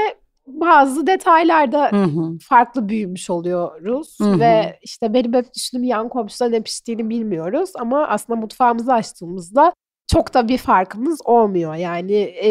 [0.47, 2.37] bazı detaylarda Hı-hı.
[2.41, 4.39] farklı büyümüş oluyoruz Hı-hı.
[4.39, 9.73] ve işte benim hep düşündüğüm yan komşuda ne piştiğini bilmiyoruz ama aslında mutfağımızı açtığımızda
[10.13, 11.75] çok da bir farkımız olmuyor.
[11.75, 12.49] Yani e,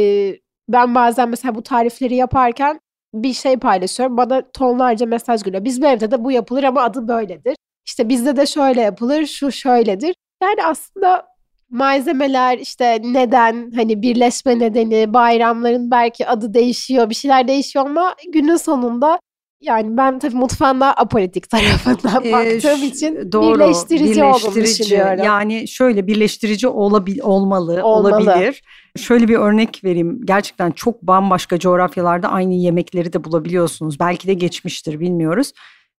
[0.69, 2.81] ben bazen mesela bu tarifleri yaparken
[3.15, 4.17] bir şey paylaşıyorum.
[4.17, 5.65] Bana tonlarca mesaj geliyor.
[5.65, 7.57] Bizim evde de bu yapılır ama adı böyledir.
[7.87, 10.15] İşte bizde de şöyle yapılır, şu şöyledir.
[10.43, 11.27] Yani aslında
[11.71, 18.57] malzemeler işte neden hani birleşme nedeni bayramların belki adı değişiyor bir şeyler değişiyor ama günün
[18.57, 19.19] sonunda
[19.63, 25.25] yani ben tabii mutfağın daha apolitik tarafından ee, baktığım için doğru, birleştirici, birleştirici olduğunu düşünüyorum.
[25.25, 28.63] Yani şöyle birleştirici olabil, olmalı, olmalı, olabilir.
[28.97, 30.21] Şöyle bir örnek vereyim.
[30.25, 34.01] Gerçekten çok bambaşka coğrafyalarda aynı yemekleri de bulabiliyorsunuz.
[34.01, 35.53] Belki de geçmiştir bilmiyoruz.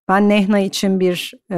[0.08, 1.58] Ben Nehna için bir e,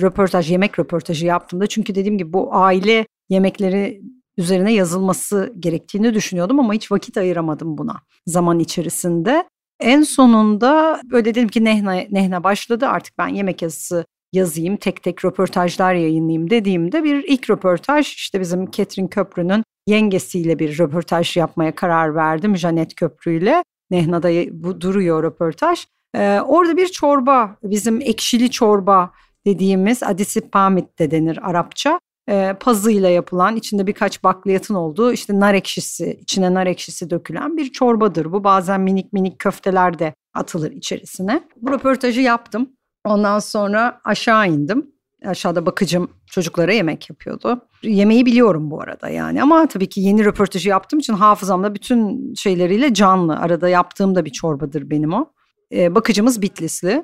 [0.00, 4.02] röportaj, yemek röportajı yaptığımda çünkü dediğim gibi bu aile yemekleri
[4.38, 7.94] üzerine yazılması gerektiğini düşünüyordum ama hiç vakit ayıramadım buna
[8.26, 9.44] zaman içerisinde.
[9.80, 15.24] En sonunda böyle dedim ki Nehna, Nehna başladı artık ben yemek yazısı yazayım, tek tek
[15.24, 22.14] röportajlar yayınlayayım dediğimde bir ilk röportaj işte bizim Ketrin Köprü'nün yengesiyle bir röportaj yapmaya karar
[22.14, 22.56] verdim.
[22.56, 23.64] Janet Köprü ile.
[23.90, 25.86] Nehna'da bu duruyor röportaj.
[26.14, 29.12] Ee, orada bir çorba, bizim ekşili çorba
[29.46, 36.18] dediğimiz adisipamit de denir Arapça e, pazıyla yapılan içinde birkaç bakliyatın olduğu işte nar ekşisi
[36.20, 38.32] içine nar ekşisi dökülen bir çorbadır.
[38.32, 41.42] Bu bazen minik minik köfteler de atılır içerisine.
[41.56, 42.70] Bu röportajı yaptım.
[43.04, 44.90] Ondan sonra aşağı indim.
[45.24, 47.60] Aşağıda bakıcım çocuklara yemek yapıyordu.
[47.82, 52.94] Yemeği biliyorum bu arada yani ama tabii ki yeni röportajı yaptığım için hafızamda bütün şeyleriyle
[52.94, 53.38] canlı.
[53.38, 55.26] Arada yaptığım da bir çorbadır benim o.
[55.72, 57.02] Ee, bakıcımız Bitlisli.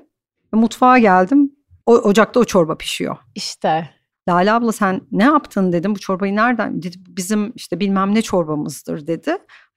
[0.52, 1.52] Mutfağa geldim.
[1.86, 3.16] O, ocakta o çorba pişiyor.
[3.34, 3.90] İşte
[4.28, 9.06] Lale abla sen ne yaptın dedim bu çorbayı nereden dedi bizim işte bilmem ne çorbamızdır
[9.06, 9.36] dedi.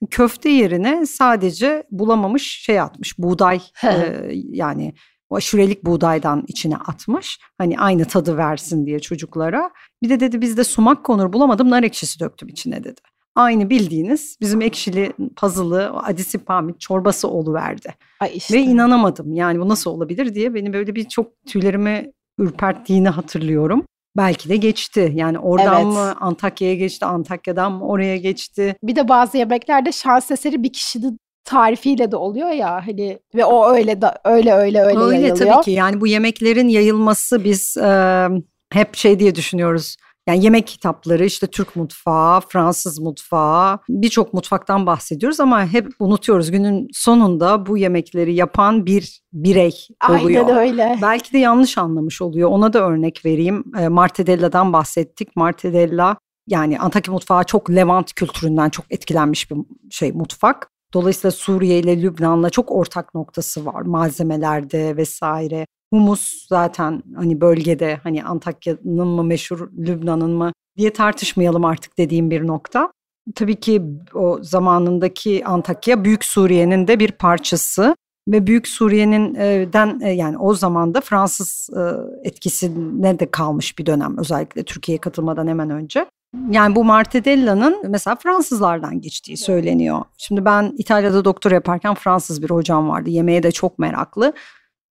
[0.09, 4.93] Köfte yerine sadece bulamamış şey atmış buğday e, yani
[5.29, 7.39] o aşurelik buğdaydan içine atmış.
[7.57, 9.71] Hani aynı tadı versin diye çocuklara.
[10.03, 13.01] Bir de dedi bizde sumak konur bulamadım nar ekşisi döktüm içine dedi.
[13.35, 17.95] Aynı bildiğiniz bizim ekşili puzzle'ı adisipamit çorbası oluverdi.
[18.19, 18.53] Ay işte.
[18.53, 23.85] Ve inanamadım yani bu nasıl olabilir diye beni böyle bir çok tüylerimi ürperttiğini hatırlıyorum.
[24.17, 25.11] Belki de geçti.
[25.15, 25.93] Yani oradan Evet.
[25.93, 28.75] mı Antakya'ya geçti, Antakya'dan mı oraya geçti?
[28.83, 33.69] Bir de bazı yemeklerde şans eseri bir kişinin tarifiyle de oluyor ya hani ve o
[33.75, 35.51] öyle da öyle öyle öyle, Öyle yayılıyor.
[35.53, 35.71] tabii ki.
[35.71, 38.27] Yani bu yemeklerin yayılması biz e,
[38.73, 39.95] hep şey diye düşünüyoruz.
[40.27, 46.51] Yani yemek kitapları işte Türk mutfağı, Fransız mutfağı birçok mutfaktan bahsediyoruz ama hep unutuyoruz.
[46.51, 49.73] Günün sonunda bu yemekleri yapan bir birey
[50.09, 50.47] oluyor.
[50.47, 50.99] Aynen öyle.
[51.01, 52.49] Belki de yanlış anlamış oluyor.
[52.49, 53.63] Ona da örnek vereyim.
[53.79, 55.35] E, Martedella'dan bahsettik.
[55.35, 59.57] Martedella yani Antakya mutfağı çok Levant kültüründen çok etkilenmiş bir
[59.91, 60.69] şey mutfak.
[60.93, 65.67] Dolayısıyla Suriye ile Lübnan'la çok ortak noktası var malzemelerde vesaire.
[65.95, 72.47] Humus zaten hani bölgede hani Antakya'nın mı meşhur Lübnan'ın mı diye tartışmayalım artık dediğim bir
[72.47, 72.91] nokta.
[73.35, 73.81] Tabii ki
[74.13, 77.95] o zamanındaki Antakya Büyük Suriye'nin de bir parçası
[78.27, 79.69] ve Büyük Suriye'nin e,
[80.01, 81.81] e, yani o zaman da Fransız e,
[82.27, 86.05] etkisine de kalmış bir dönem özellikle Türkiye'ye katılmadan hemen önce.
[86.51, 90.01] Yani bu Martedella'nın mesela Fransızlardan geçtiği söyleniyor.
[90.17, 93.09] Şimdi ben İtalya'da doktora yaparken Fransız bir hocam vardı.
[93.09, 94.33] Yemeğe de çok meraklı.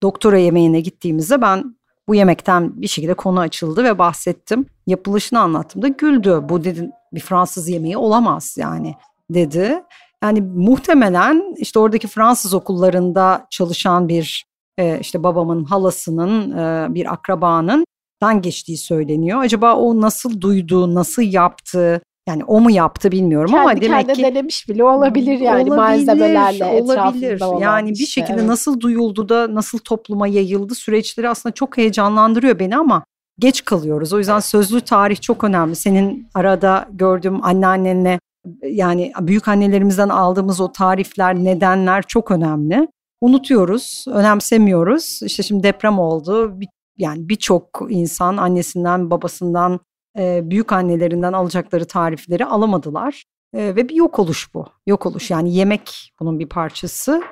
[0.03, 1.75] Doktora yemeğine gittiğimizde ben
[2.07, 4.65] bu yemekten bir şekilde konu açıldı ve bahsettim.
[4.87, 6.39] Yapılışını anlattığımda güldü.
[6.49, 8.95] Bu dedi bir Fransız yemeği olamaz yani
[9.29, 9.83] dedi.
[10.23, 14.45] Yani muhtemelen işte oradaki Fransız okullarında çalışan bir
[14.77, 17.85] e, işte babamın halasının e, bir akrabanın
[18.21, 19.39] dan geçtiği söyleniyor.
[19.39, 22.01] Acaba o nasıl duydu, nasıl yaptı?
[22.27, 26.65] Yani o mu yaptı bilmiyorum Kendi ama demek ki denemiş bile olabilir yani Olabilir, malzemelerle
[26.65, 27.41] olabilir.
[27.41, 28.47] olan Yani bir işte, şekilde evet.
[28.47, 33.03] nasıl duyuldu da nasıl topluma yayıldı süreçleri aslında çok heyecanlandırıyor beni ama
[33.39, 34.13] geç kalıyoruz.
[34.13, 35.75] O yüzden sözlü tarih çok önemli.
[35.75, 38.19] Senin arada gördüğüm anneannenle
[38.63, 42.87] yani büyük annelerimizden aldığımız o tarifler, nedenler çok önemli.
[43.21, 45.19] Unutuyoruz, önemsemiyoruz.
[45.23, 46.59] İşte şimdi deprem oldu.
[46.59, 49.79] Bir- Yani birçok insan annesinden, babasından,
[50.17, 53.23] e, büyük annelerinden alacakları tarifleri alamadılar.
[53.53, 54.65] E, ve bir yok oluş bu.
[54.87, 57.23] Yok oluş yani yemek bunun bir parçası.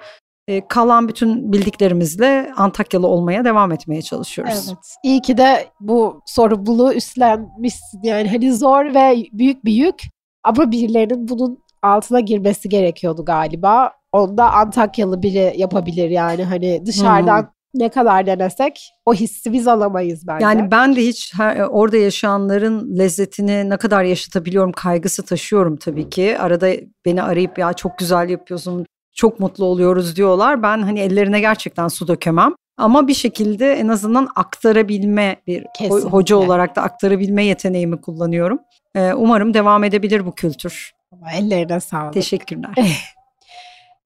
[0.48, 4.65] E, kalan bütün bildiklerimizle Antakyalı olmaya devam etmeye çalışıyoruz.
[4.67, 4.96] Evet.
[5.04, 8.00] İyi ki de bu sorumluluğu üstlenmişsin.
[8.04, 10.02] Yani hani zor ve büyük bir yük
[10.43, 13.91] ama birilerinin bunun altına girmesi gerekiyordu galiba.
[14.12, 20.28] Onu da Antakyalı biri yapabilir yani hani dışarıdan ne kadar denesek o hissi biz alamayız
[20.28, 20.46] bence.
[20.46, 26.38] Yani ben de hiç her- orada yaşayanların lezzetini ne kadar yaşatabiliyorum kaygısı taşıyorum tabii ki.
[26.40, 26.70] Arada
[27.06, 30.64] beni arayıp ya çok güzel yapıyorsun, çok mutlu oluyoruz diyorlar.
[30.64, 32.56] Ben hani ellerine gerçekten su dökemem.
[32.78, 36.10] Ama bir şekilde en azından aktarabilme bir Kesinlikle.
[36.10, 38.60] hoca olarak da aktarabilme yeteneğimi kullanıyorum.
[38.96, 40.92] Ee, umarım devam edebilir bu kültür.
[41.12, 42.14] Ama ellerine sağlık.
[42.14, 42.72] Teşekkürler.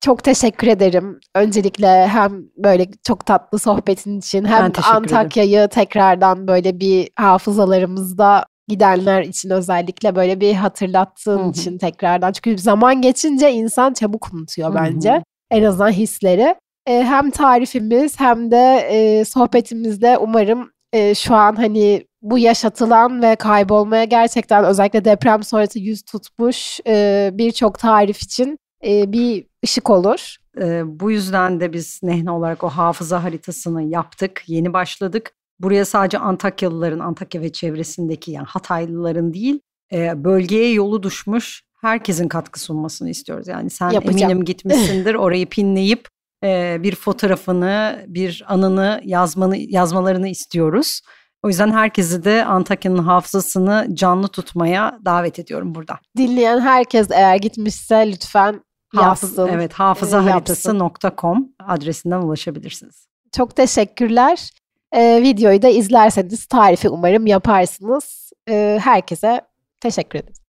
[0.02, 1.20] Çok teşekkür ederim.
[1.36, 4.72] Öncelikle hem böyle çok tatlı sohbetin için hem.
[4.94, 11.50] Antakya'yı tekrardan böyle bir hafızalarımızda gidenler için özellikle böyle bir hatırlattığın Hı hı.
[11.50, 12.32] için tekrardan.
[12.32, 15.24] Çünkü zaman geçince insan çabuk unutuyor bence.
[15.52, 16.56] En azından hisleri.
[16.88, 23.36] E, hem tarifimiz hem de e, sohbetimizde umarım e, şu an hani bu yaşatılan ve
[23.36, 30.36] kaybolmaya gerçekten özellikle deprem sonrası yüz tutmuş e, birçok tarif için e, bir ışık olur.
[30.62, 34.44] Ee, bu yüzden de biz Nehne olarak o hafıza haritasını yaptık.
[34.48, 35.32] Yeni başladık.
[35.60, 39.60] Buraya sadece Antakyalıların, Antakya ve çevresindeki yani Hataylıların değil,
[39.94, 43.48] e, bölgeye yolu düşmüş herkesin katkı sunmasını istiyoruz.
[43.48, 44.32] Yani sen Yapacağım.
[44.32, 46.08] eminim gitmişsindir orayı pinleyip
[46.44, 51.02] e, bir fotoğrafını, bir anını yazmanı yazmalarını istiyoruz.
[51.44, 56.00] O yüzden herkesi de Antakya'nın hafızasını canlı tutmaya davet ediyorum burada.
[56.18, 58.62] Dinleyen herkes eğer gitmişse lütfen
[58.96, 63.08] Hafız, evet e, hafızaharitası.com adresinden ulaşabilirsiniz.
[63.32, 64.50] Çok teşekkürler.
[64.92, 68.32] E, videoyu da izlerseniz tarifi umarım yaparsınız.
[68.50, 69.42] E, herkese
[69.80, 70.47] teşekkür ederim.